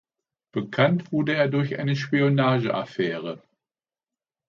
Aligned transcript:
Bekannt 0.51 1.11
wurde 1.11 1.35
er 1.35 1.47
durch 1.47 1.77
eine 1.77 1.95
Spionageaffäre. 1.95 3.43